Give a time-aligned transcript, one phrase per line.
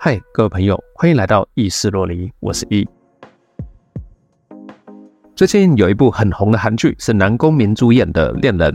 [0.00, 2.86] 嗨，各位朋友，欢迎来到意识洛离，我是易。
[5.34, 8.72] 最近有一部很红的韩剧，是南宫珉主演的《恋人》。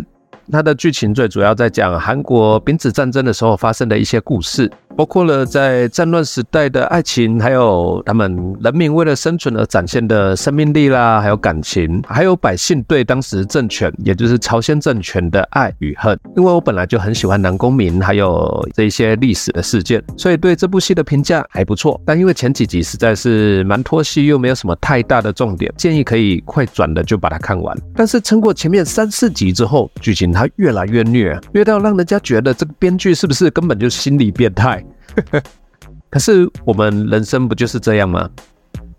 [0.51, 16.19] 它的剧情最主要在讲韩国丙子战争的时候发生的一些故事，包括了在战乱时代的爱情，还有他们人民为了生存而展现的生命力啦，还有感情，还有百姓对当时政权，也就是朝鲜政权的爱与恨。
[16.35, 21.99] 因为我本来就很喜欢南宫珉，还有这一些历史的事件，所以对这部戏的评价还不错。
[22.05, 27.77] 但因为前几集实在是蛮拖戏，又没有什么太大的重点，建议可以快转的就把它看完。
[27.95, 30.32] 但是撑过前面三四集之后，剧情。
[30.33, 34.83] 他越来越虐，虐到让人家觉得这个编剧是不是根本就心理变态？
[36.09, 38.29] 可是我们人生不就是这样吗？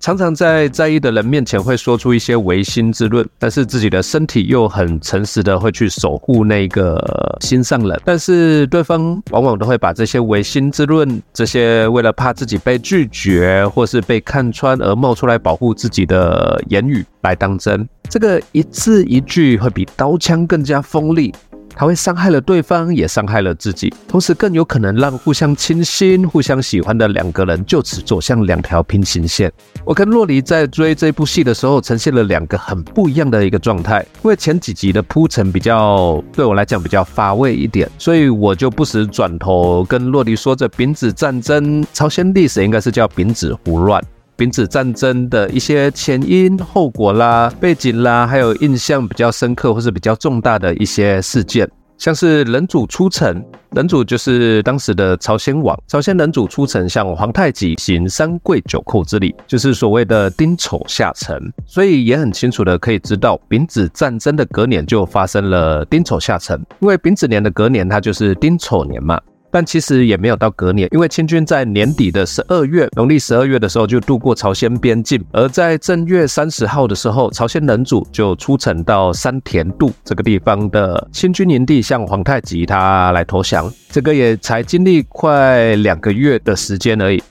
[0.05, 21.35] 常常在在意的人面前会说出一些违心之论，但是自己的身体又很诚实的会去守护那个心上人，但是对方往往都会把这些违心之论，这些为了怕自己被拒绝或是被看穿而冒出来保护自己的言语来当真，这个一字一句会比刀枪更加锋利。
[21.77, 29.53] 他会伤害了对方，也伤害了自己，同时更有可能让互相倾心、互相喜欢的两个人就此走向两条平行线。
[29.85, 34.01] 我跟洛黎在追这部戏的时候，呈现了两个很不一样的一个状态。
[34.23, 44.03] 因为前几集的铺陈比较对我来讲比较乏味一点，所以我就不时转头跟洛黎说着丙子战争，朝鲜历史应该是叫丙子胡乱。
[44.37, 53.41] 丙子战争的一些前因后果啦、背景啦，还有印象比较深刻或是比较重大的一些事件，像是人主出城，
[53.77, 69.21] 人主就是当时的朝鲜王，朝鲜人主出城向皇太极行三跪九叩之礼，就是所谓的丁丑下城，所以也很清楚的可以知道，丙子战争的隔年就发生了丁丑下城，因为丙子年的隔年它就是丁丑年嘛。
[69.55, 83.73] 但其实也没有到隔年，因为清军在年底的十二月，农历十二月的时候就渡过朝鲜边境，而在正月三十号的时候，朝鲜人主就出城到山田渡这个地方的清军营地，向皇太极他来投降。
[83.91, 87.23] 这个也才经历快两个月的时间而已。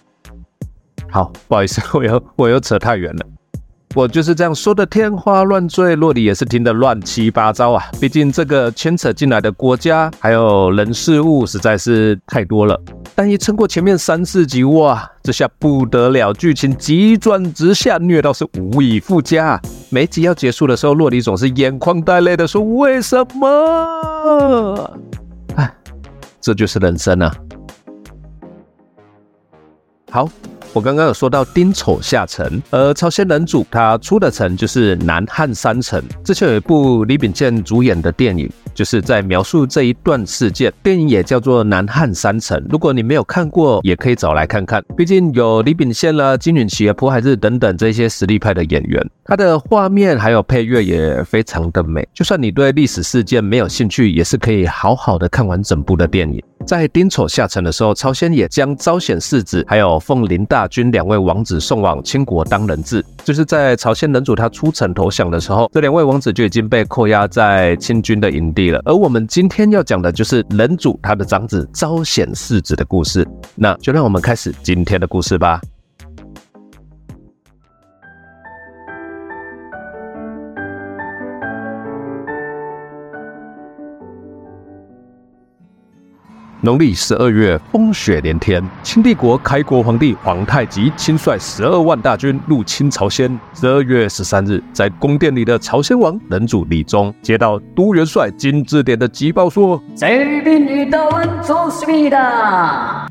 [1.11, 3.32] 好，不好意思， 我又我又扯太远了。
[3.95, 7.83] 我就是这样说的天花乱坠，洛里也是听得乱七八糟啊！
[8.01, 12.79] 毕竟这个牵扯进来的国家还有人事物实在是太多了。
[13.13, 19.61] 但一撑过前面三四集，哇，这下不得了，剧情急转直下，虐到是无以复加。
[19.91, 24.91] 每集要结束的时候，洛里总是眼眶带泪的说：“为什么？”
[25.55, 25.71] 哎，
[26.41, 27.31] 这就是人生啊！
[30.09, 30.27] 好。
[30.73, 36.03] 我刚刚有说到丁丑下城，而朝鲜人主他出的城就是南汉三城。
[36.25, 40.71] 之前有一部李秉宪主演的电影，就是在描述这一段事件。
[40.81, 42.57] 电影也叫做《南汉山城》。
[42.69, 44.83] 如果你没有看过，也可以找来看看。
[44.97, 52.07] 毕竟有李秉宪啦、金允熙啊、朴海日等等这些实力派的演员，他的画面还有配乐也非常的美。
[52.13, 56.41] 就算你对历史事件没有兴趣，也是可以好好的看完整部的电影。
[56.65, 63.03] 在丁丑下城的时候，朝鲜也将朝鲜世子还有凤林大军两位王子送往清国当人质。
[63.23, 73.27] 就是在朝鲜人主他出城投降的时候，这两位王子就已经被扣押在清军的营地而我们今天要讲的就是人主他的长子朝鲜世子的故事。
[73.55, 75.61] 那就让我们开始今天的故事吧。
[86.65, 88.63] 农历十二月，风雪连天。
[88.83, 93.37] 清帝国开国皇帝皇太极亲率十二万大军入侵朝鲜。
[93.53, 99.77] 十二月十三日，在宫殿里的朝鲜王仁祖李宗接到都元帅金致典的急报，说：“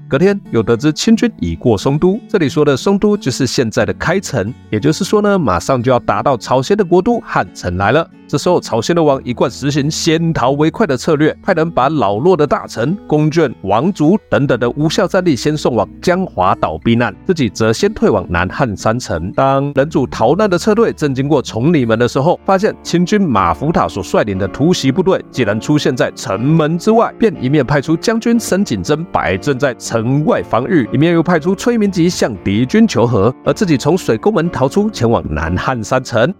[0.08, 2.18] 隔天又得知清军已过松都。
[2.30, 4.50] 这里说的松都，就是现在的开城。
[4.70, 8.08] 也就是说呢，马上就要打到朝鲜的国都汉城来了。
[8.32, 13.52] 这时候，朝鲜的王一贯实行先逃为快的策略，派人把老弱的大臣、公眷。
[13.64, 19.30] 王族等等的无效战力先送往江华岛避难，自己则先退往南汉山城。
[19.32, 36.32] 当人主逃难的车队正经过崇礼门的时候，发现清军马福塔所率领的突袭部队竟然出现在城门之外，便一面派出将军申景真摆阵在城外防御，一面又派出崔明吉向敌军求和，而自己从水沟门逃出，前往南汉山城。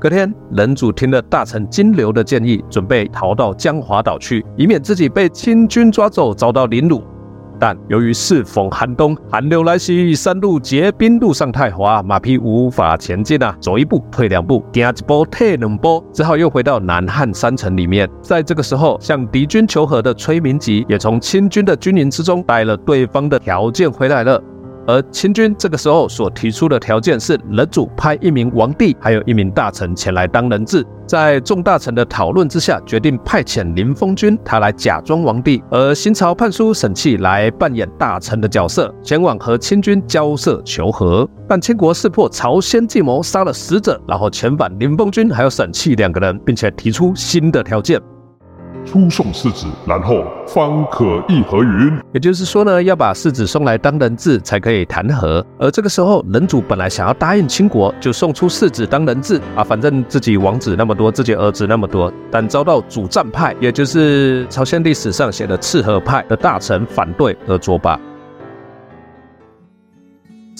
[0.00, 7.02] 隔天，人主听了大臣金流的建议，准备逃到江华岛去，以免自己被清军抓走，遭到凌辱。
[7.58, 13.54] 但由于适逢寒冬，寒流来袭，山路结冰，路上太滑，马匹无法前进啊！
[13.60, 18.08] 走一步退两步，行一步退两步，只好又回到南汉山城里面。
[18.22, 24.42] 在这个时候，向敌军求和的崔明吉也从清军的军营之中带了对方的条件回来了。
[24.90, 30.84] 而清军这个时候所提出的条件是，人主派一名王帝，还有一名大臣前来当人质。
[31.06, 41.28] 在众大臣的讨论之下，决定派遣林峰军，他来假装王帝，而新朝判书沈气来扮演大臣的角色，前往和清军交涉求和。
[41.48, 48.00] 但清国识破朝鲜计谋，杀了使者，然后遣返林峰军还有沈气两个人，并且提出新的条件。
[48.90, 51.96] 出送世子，然后方可议和云。
[52.12, 55.46] 也就是说呢，要把世子送来当人质，才可以谈和。
[55.60, 67.96] 而这个时候，人主本来想要答应清国，就送出世子当人质啊，反正自己王子那么多，自己儿子那么多，但遭到主战派，也就是朝鲜历史上写的赤河派的大臣反对而作罢。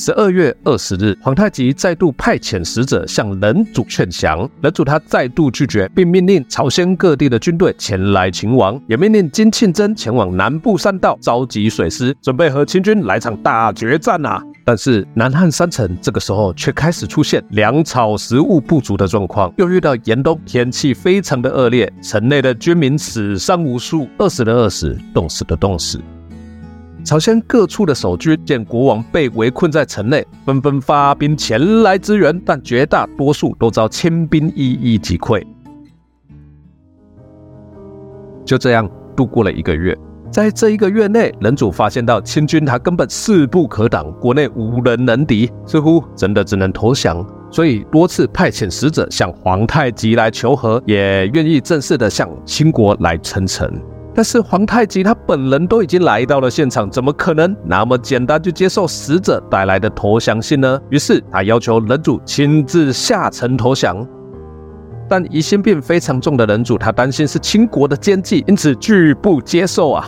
[0.01, 14.43] 十二月二十日，皇太极再度派遣使者向仁祖劝降，仁祖他再度拒绝，并命令朝鲜各地的军队前来勤王，也命令金庆珍前往南部山道召集水师，准备和清军来场大决战啊！
[14.65, 26.01] 但是南汉山城这个时候却开始出现粮草食物不足的状况，又遇到严冬，天气非常的恶劣，城内的军民死伤无数，饿死的饿死，冻死的冻死。
[27.03, 35.45] 朝鲜各处的守军见国王被围困在城内，纷纷发兵前来支援，但绝大多数都遭清兵一一击溃。
[38.45, 39.97] 就这样度过了一个月，
[40.31, 53.73] 在这一个月内，人主发现到清军他根本势不可挡，国内无人能敌，似乎真的只能投降，所以多次派遣使者向皇太极来求和，也愿意正式的向清国来称臣。
[54.21, 60.79] 但是皇太极他本人都已经来到了现场，怎么可能那么简单就接受死者带来的投降信呢？
[60.91, 64.07] 于是他要求人主亲自下城投降。
[65.09, 70.07] 但疑心病非常重的人主，他担心是清国的奸计，因此拒不接受啊。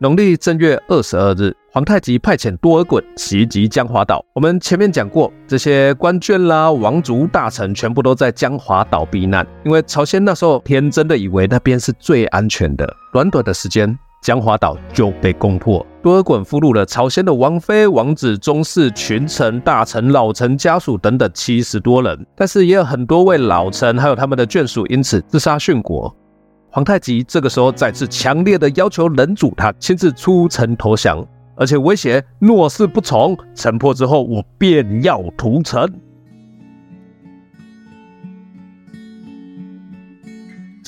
[0.00, 4.24] 农历正月二十二日，皇太极派遣多尔衮袭击江华岛。
[4.32, 12.88] 我们前面讲过，这些官眷啦、王族大臣全部都在江华岛避难，因为朝鲜那时候天真的以为那边是最安全的。
[13.12, 15.84] 短短的时间，江华岛就被攻破。
[16.00, 26.14] 多尔衮俘虏了朝鲜的王妃、王子、宗室、群臣、大臣、老臣家属等等七十多人，但是也有很多位老臣还有他们的眷属因此自杀殉国。
[26.78, 31.26] 皇太极这个时候再次强烈的要求人主他亲自出城投降，
[31.56, 35.92] 而且威胁若是不从，城破之后我便要屠城。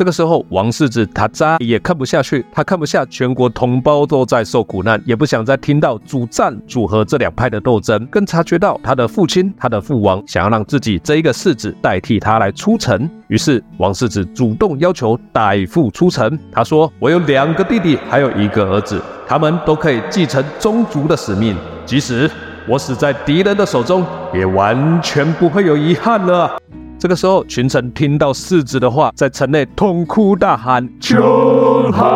[0.01, 16.39] 这个时候，王世子他再也看不下去，他看不下全国同胞都在受苦难，也不想再听到主战主和这两派的斗争，更察觉到他的父亲、他的父王想要让自己这一个世子代替他来出城，于是王世子主动要求代父出城。
[16.51, 18.99] 他说：“我有两个弟弟，还有一个儿子，
[19.29, 21.55] 他们都可以继承宗族的使命，
[21.85, 22.31] 即使
[22.67, 26.59] 我死在敌人的手中，也完全不会有遗憾了。”
[27.01, 32.13] 这个时候，群臣听到世子的话，在城内痛哭大喊：“求和！”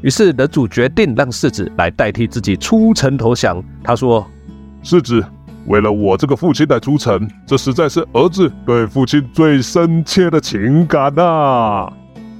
[0.00, 3.62] 于是，德主决定让世子来代替自己出城投降。
[3.84, 4.26] 他说
[4.82, 5.22] ：“世子，
[5.66, 11.92] 为了我这个父亲来出城，这实在是儿子对父亲最深切的情感呐。”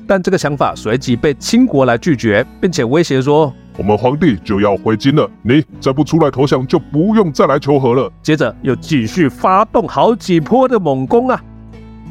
[0.08, 3.52] 但这个想法随即被清国来拒绝，并且威胁说。
[3.78, 8.11] 我们皇帝就要回京了，你再不出来投降，就不用再来求和了。
[8.23, 11.38] 接着又继续发动好几波的猛攻啊！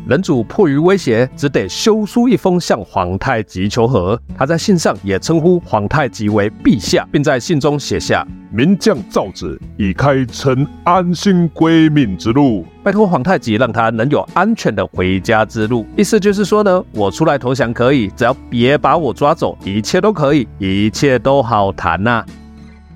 [0.08, 4.20] 人主迫于威胁，只得修书一封向皇太极求和。
[4.38, 22.24] 他在信上也称呼皇太极为陛下，并在信中写下：“名将造子已开臣安心归命之路，拜托皇太极让他能有安全的回家之路。”意思就是说呢，我出来投降可以，只要别把我抓走，一切都可以，一切都好谈呐。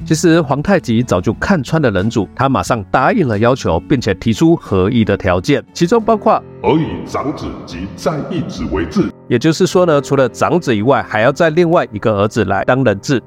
[0.05, 9.09] 其实皇太极早就看穿了人主，他马上答应了要求，并且提出合议的条件，其中包括而以长子及再一子为质。
[9.27, 13.21] 也就是说呢，除了长子以外，还要再另外一个儿子来当人质。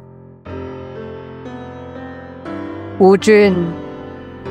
[2.98, 3.54] 吾君，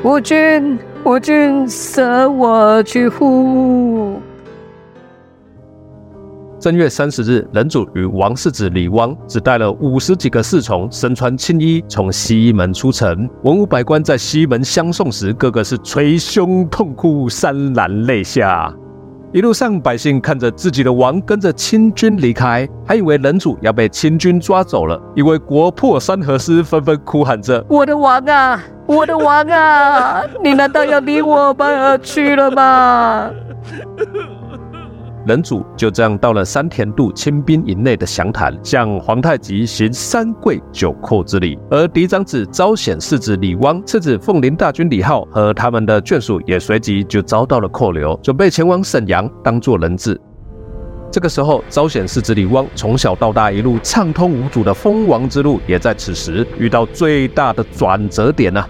[0.02, 4.11] 吾君，吾君，舍我去乎？
[6.62, 13.28] 正月三十日，人主与王世子李汪只带了五十几个侍从，身穿青衣，从西门出城。
[13.42, 18.72] 文武百官在西门相送时，个个是捶胸痛哭，潸然泪下。
[19.32, 33.30] 一路上，百姓看着自己的王跟着清军离开，还以为人主要被清军抓走了，以为国破山河时，纷纷哭喊着：“我的王啊，我的王啊，你难道要离我们而去了吗？”
[35.24, 41.56] 人主就这样到了山田渡清兵营内的详谈，向皇太极行三跪九叩之礼。
[41.70, 50.20] 而嫡长子昭显世子李汪、次子凤林大军李浩和他们的眷属也随即就遭到了扣留，准备前往沈阳当做人质。
[51.10, 58.68] 这个时候，昭显世子李汪从小到大一路畅通无阻的封王之路，也在此时遇到最大的转折点啊！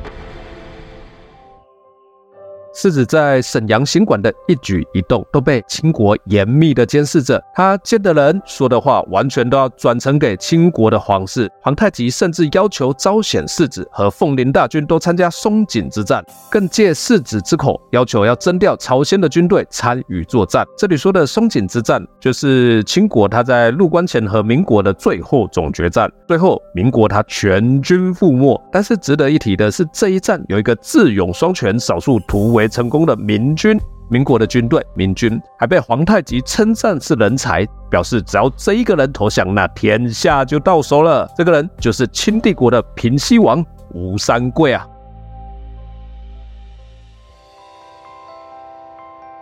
[2.74, 11.50] 世子在沈阳行馆的一举一动都被清国严密的监视着，他见的人说的话完全都要转呈给清国的皇室。
[11.60, 20.64] 皇太极甚至要求招显世子和凤林大军都参加松锦之战，更借世子之口要求要征调朝鲜的军队参与作战。
[20.78, 26.10] 这里说的松锦之战，就是清国他在入关前和民国的最后总决战。
[26.26, 28.58] 最后民国他全军覆没。
[28.72, 32.61] 但是值得一提的是，这一战有一个智勇双全、少数突围。
[32.68, 33.78] 成功的明军，
[34.08, 41.28] 民国的军队，明军还被皇太极称赞是人才，表示只要这一个人投降，那天下就到手了。
[41.36, 44.86] 这个人就是清帝国的平西王吴三桂啊！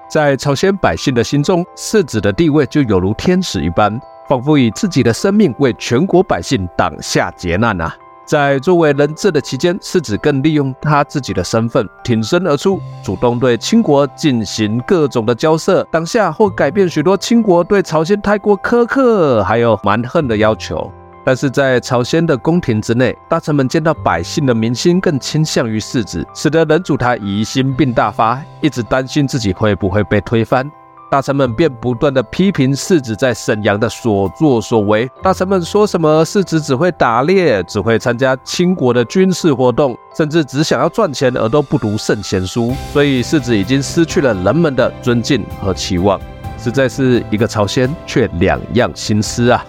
[0.08, 7.96] 在朝鲜百姓的心中，世子的地位就有如天使一般，仿佛以自己的生命为全国百姓挡下劫难啊！
[8.30, 15.82] 在作为人质的期间，世子更利用他自己的身份挺身而出，主动对清国进行各种的交涉。
[15.90, 20.92] 当下或改变许多清国对朝鲜太过苛刻还有蛮横的要求。
[21.24, 30.70] 但是在朝鲜的宫廷之内，大臣们见到百姓的民心更倾向于世子，使得人主他疑心病大发，一直担心自己会不会被推翻。
[31.10, 35.10] 大臣们便不断的批评世子在沈阳的所作所为。
[35.20, 42.72] 大臣们说什么世子只会打猎，只会参加清国的军事活动，甚至只想要赚钱而都不读圣贤书。
[42.92, 46.20] 所以世子已经失去了人们的尊敬和期望，
[46.56, 49.64] 实在是一个朝鲜却两样心思啊。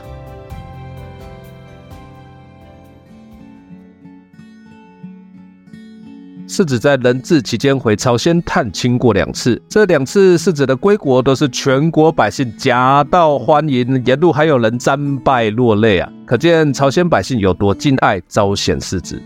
[6.51, 16.11] 世子在人质期间回朝鲜探亲过两次，这两次世子的归国都是全国百姓夹道欢迎，沿路还有人瞻拜落泪啊！
[16.25, 19.23] 可见朝鲜百姓有多敬爱朝鲜世子。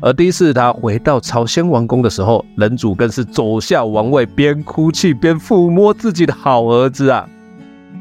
[0.00, 7.28] 而第一次他回到朝鲜王宫的时候，人主更是走下王位，边哭泣边抚摸自己的好儿子啊！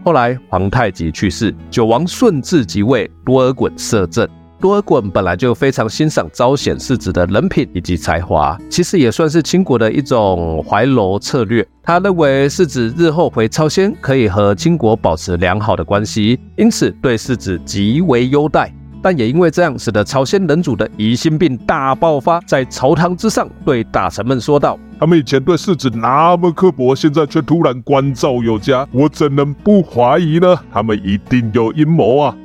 [0.06, 4.26] 后来皇太极去世，九王顺治即位，多尔衮摄政。
[4.62, 11.68] 多尔衮本来就非常欣赏昭显世子的人品以及才华，其实也算是清国的一种怀柔策略。
[11.82, 18.72] 他认为世子日后回朝鲜可以和清国保持良好的关系，因此对世子极为优待。
[19.04, 30.56] 但也因为这样，使得朝鲜人主的疑心病大爆发，在朝堂之上对大臣们说道：“他们以前对世子那么刻薄，现在却突然关照有加，我怎能不怀疑呢？
[30.72, 32.38] 他们一定有阴谋啊！”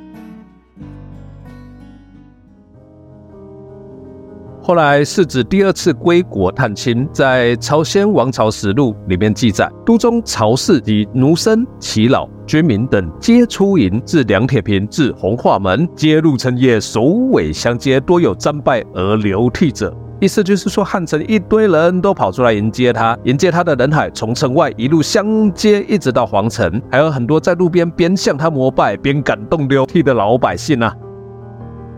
[4.67, 19.95] 后来，世子第二次归国探亲，在《朝鲜王朝实录》里面记载，都中朝氏及奴僧、耆老、军民等皆出营，至梁铁坪至红化门，皆入城夜，首尾相接，多有瞻拜而流涕者。
[20.19, 30.93] 意思就是说，汉城一堆人都跑出来迎接他，迎接他的人海从城外一路相接，一直到皇城，还有很多在路边边向他膜拜边感动流涕的老百姓啊。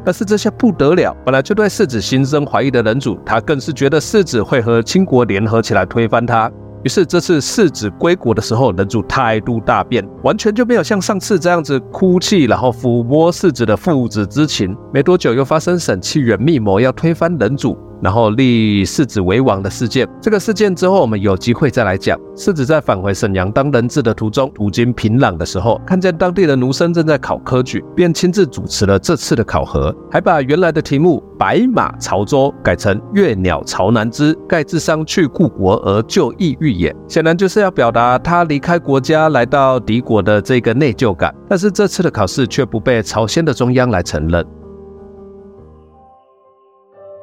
[0.10, 6.52] 但是这下不得了，本来就对世子心生怀疑的人主，他更是觉得世子会和清国联合起来推翻他。
[6.84, 14.76] 于是这次世子归国的时候，人主态度大变，完全就没有像上次这样子哭泣，然后抚摸世子的父子之情。
[14.92, 17.78] 没多久，又发生沈戚远密谋要推翻人主。
[18.02, 22.20] 然后立世子为王的事件，这个事件之后，我们有机会再来讲。
[22.36, 36.96] 世子在返回沈阳当人质的途中，途经平壤的时候，看见当地的奴生正在考科举，便亲自主持了这次的考核，还把原来的题目“白马朝州”改成“月鸟朝南枝”，盖智商去故国而就异域也。
[37.08, 41.36] 显然就是要表达他离开国家来到敌国的这个内疚感。
[41.50, 44.46] 但是这次的考试却不被朝鲜的中央来承认。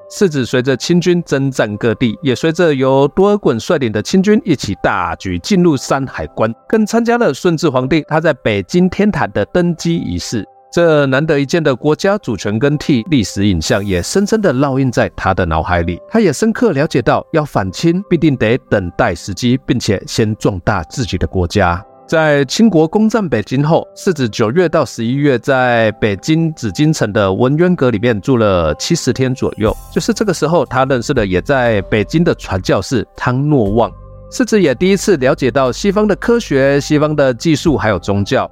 [0.09, 10.45] 世子随着清军征战各地，也随着由多尔衮率领的清军一起大举进入山海关，更参加了顺治皇帝他在北京天坛的登基仪式。
[10.73, 15.99] 这难得一见的国家主权更替历史影像，也深深的烙印在他的脑海里。
[16.09, 21.83] 他也深刻了解到，要反清必定得等待时机，并且先壮大自己的国家。
[22.07, 29.77] 在清国攻占北京后，世子九月到十一月在北京紫禁城的文渊阁里面住了七十天左右。
[29.93, 33.91] 就是这个时候，他认识了也在北京的传教士汤若望。
[34.31, 38.49] 世子也第一次了解到西方的科学、西方的技术还有宗教。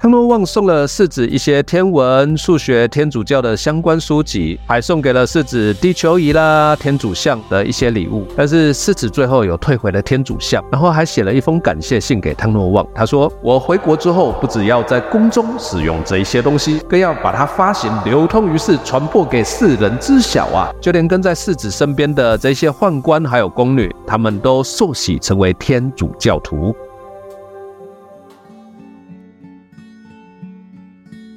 [0.00, 8.26] 汤若望送了世子一些天文、数学、天主教的相关书籍，还送给了世子地球仪啦、天主像的一些礼物。
[8.34, 12.86] 但是世子最后有退回了天主像，然后还写了一封感谢信给汤若望。
[12.94, 20.72] 他说：“我回国之后，不只要在宫中使用这一些东西，更要把它发行、流通于世，传播给世人知晓啊！
[20.80, 26.74] 就连跟在世子身边的这些宦官还有宫女，他们都受洗成为天主教徒。”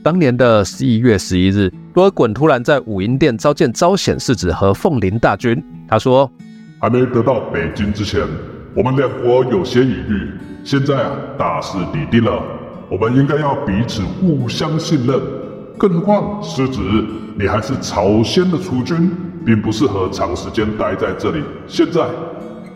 [0.04, 5.64] 当年的十一月十一日，多尔衮突然在武英殿召见昭显世子和凤翎大军。
[5.88, 6.30] 他说
[6.82, 8.22] ：“还没得到北京之前，
[8.76, 10.30] 我们两国有些疑虑。
[10.66, 12.44] 现在啊，大势已定了，
[12.92, 15.18] 我们应该要彼此互相信任。
[15.78, 16.82] 更何况，世子，
[17.40, 19.10] 你还是朝鲜的储君，
[19.46, 21.42] 并不适合长时间待在这里。
[21.66, 22.06] 现在，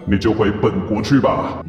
[0.05, 1.61] 你就回本国去吧。”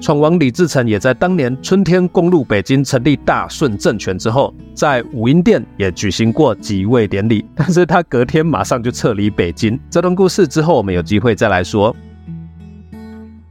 [0.00, 7.44] 闯王李自成也在当年春天攻入北京，成立大顺政权之后，在武英殿也举行过即位典礼。
[7.54, 9.80] 但是他隔天马上就撤离北京。
[9.88, 11.94] 这段故事之后，我们有机会再来说。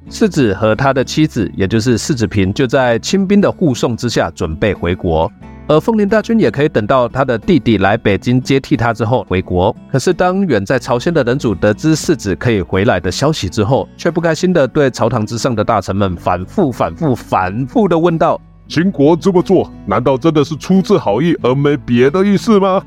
[0.09, 5.31] 世子和他的妻子，也就是世子嫔，就在清兵的护送之下准备回国。
[5.73, 9.75] 而凤翎大军也可以等到他的弟弟来北京接替他之后回国。
[9.91, 18.39] 可是当远在朝鲜的人主得知世子可以回来的消息之后，却不开心的对朝堂之上的大臣们反复、反复、反复的问道
[18.69, 22.79] ：“秦国这么做，难道真的是出自好意而没别的意思吗？”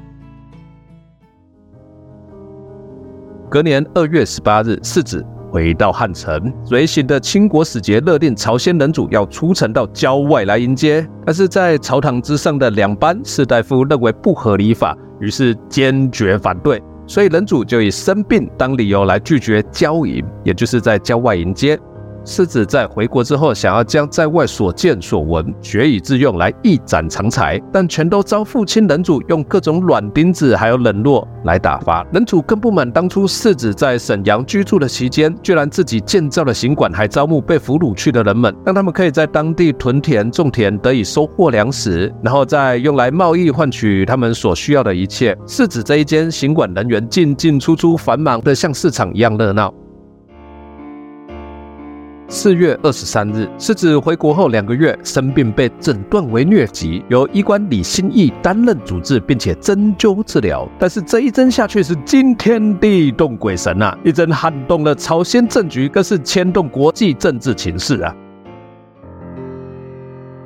[3.50, 5.26] 隔年二月十八日，世子。
[5.50, 21.78] 回到汉城，随行的清国使节勒令朝鲜人主要出城到郊外来迎接，但是在朝堂之上的两班士大夫认为不合理法，于是坚决反对，所以人主就以生病当理由来拒绝郊迎，也就是在郊外迎接。
[22.26, 32.04] 世子在回国之后，想要将在外所见所闻学以致用，来一展长才，但全都遭父亲人主用各种软钉子还有冷落来打发。
[32.12, 45.36] 人主更不满当初世子在沈阳居住的期间，居然自己建造了行馆，还招募被俘虏去的人们，让他们可以在当地屯田种田，得以收获粮食，然后再用来贸易换取他们所需要的一切。
[45.46, 49.72] 世子这一间行馆人员进进出出，繁忙的像市场一样热闹。
[52.28, 60.68] 四月二十三日，世子回国后两个月生病，被诊断为疟疾，由医官李新义担任主治，并且针灸治疗。
[60.76, 63.96] 但是这一针下去是惊天地动鬼神啊！
[64.04, 68.12] 一针撼动了朝鲜政局，更是牵动国际政治情势啊！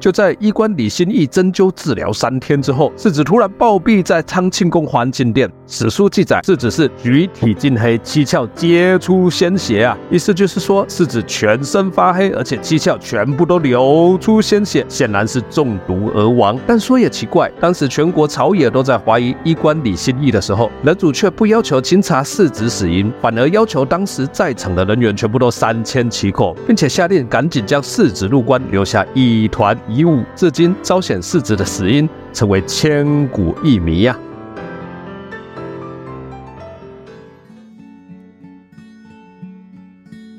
[0.00, 5.48] 就在医官李新义针灸治疗三天之后，世子突然暴毙在昌庆宫环境殿。
[5.66, 9.96] 史书记载，世子是举体尽黑，七窍皆出鲜血啊！
[10.10, 16.58] 意思就是说，世子全身发黑，而且七窍全部都流出鲜血，显然是中毒而亡。
[16.66, 29.76] 但说也奇怪，当时全国朝野都在怀疑医官李新义的时候，人主却不要求清查世子死因，反而要求当时在场的人员全部都三缄其口，并且下令赶紧将世子入关，留下一团。
[29.90, 34.16] 遗物至今昭显世子的死因成为千古一谜呀。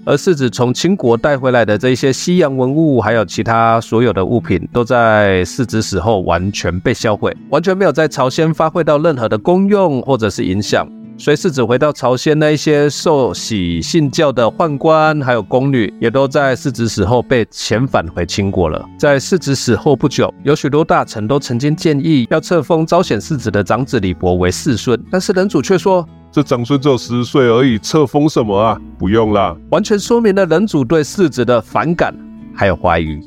[0.04, 10.88] 而世子从秦国带回来的这些西洋文物，还有其他所有的物品，都在世子死后完全被销毁，完全没有在朝鲜发挥到任何的功用或者是影响。
[11.22, 18.84] 随世子回到朝鲜，那一些受洗信教的宦官还有宫女，也都在世子死后被遣返回秦国了。
[18.98, 26.04] 在世子死后不久，有许多大臣都曾经建议要册封昭显世子的长子李博为世孙，但是人主却说
[26.34, 28.82] ：“这长孙只有十岁而已，册封什么啊？
[28.98, 32.12] 不用了。”完全说明了人主对世子的反感
[32.56, 33.20] 还有怀疑。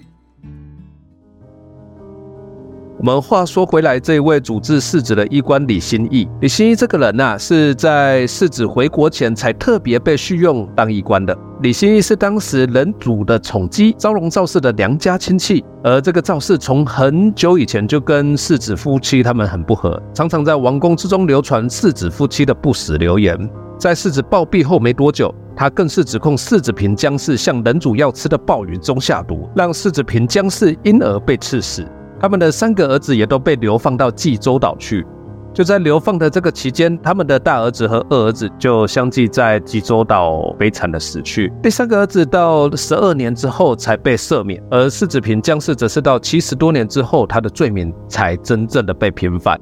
[3.05, 11.37] 我们话说回来，这位主治世子的医官李新义，李新义这个人呐，是在世子回国前才特别被续用当医官的。
[11.61, 23.39] 李新义是当时人主的宠姬昭容赵氏的娘家亲戚，而这个赵氏从很久以前就跟世子夫妻他们很不和，常常在王宫之中流传世子夫妻的不实流言。
[23.79, 31.87] 在世子暴毙后没多久，他更是指控世子平江氏向人主要吃的鲍鱼中下毒，让世子平江氏因而被赐死。
[32.25, 35.07] 他们的三个儿子也都被流放到济州岛去。
[35.53, 41.53] 就在流放的这个期间，他们的大儿子和二儿子就相继在济州岛悲惨的死去。
[41.63, 49.61] 第三个儿子到十二年之后才被赦免，而世子平将士则是到七十多年之后，他的罪名才真正的被平反。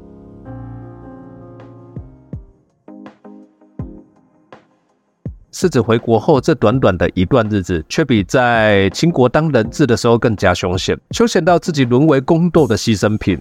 [5.55, 13.38] 世子回国后，这短短的一段日子，却比在秦国当人质的时候更加凶险，凶险到自己沦为宫斗的牺牲品。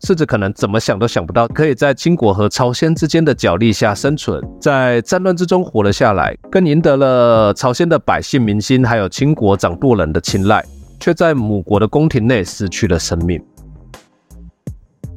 [0.00, 10.64] 世子可能怎么想都想不到，可以在秦国和朝鲜之间的角力下生存，在战乱之中活了下来，更赢得了朝鲜的百姓民心，还有秦国掌舵人的青睐，
[10.98, 13.38] 却在母国的宫廷内失去了生命。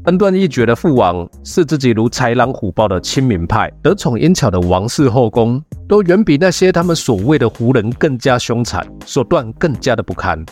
[0.05, 10.45] 恩断义绝的父王，视自己如豺狼虎豹的亲民派，得宠英巧的王室后宫，都远比那些他们所谓的胡人更加凶残，手段更加的不堪。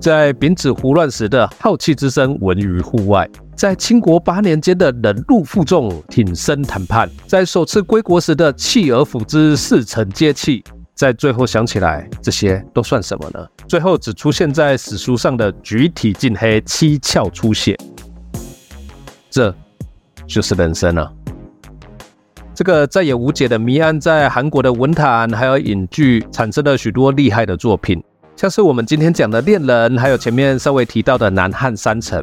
[0.00, 13.46] 在丙子胡乱时的浩气之声闻于户外，在清国八年间的忍辱负重挺身谈判，在首次归国时的弃而辅之四臣皆弃，在最后想起来，这些都算什么呢？
[13.68, 17.76] 最后只出现在史书上的举体尽黑，七窍出血。
[19.36, 19.54] 这
[20.26, 21.12] 就是人生啊！
[22.54, 28.02] 这个再也无解的谜案，在韩国的文坛还有影剧产生了许多厉害的作品，
[28.34, 32.18] 像是我们今天讲的《恋人》，还有前面稍微提到的《南汉三城》。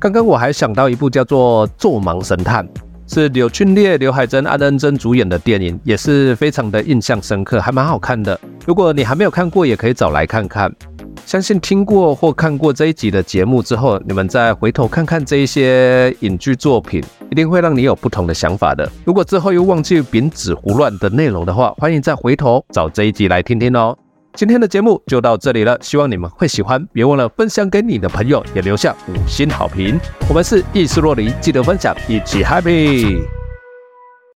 [0.00, 2.66] 刚刚我还想到一部叫做《做盲神探》，
[3.06, 8.36] 是柳俊烈、刘海珍、安恩珍主演的电影，也是非常的印象深刻，还蛮好看的。
[8.66, 10.74] 如果你还没有看过，也可以找来看看。
[11.28, 18.90] 相信听过或看过这一集的节目之后，你们再回头看看这一些影剧作品，一定会让你有不同的想法的。
[19.04, 23.94] 如果之后又忘记丙子胡乱的内容的话，欢迎再回头找这一集来听听哦。
[24.32, 30.00] 今天的节目就到这里了，希望你们会喜欢，别忘了分享给你的朋友，也留下五星好评。
[30.30, 33.37] 我们是意思若离，记得分享，一起 happy。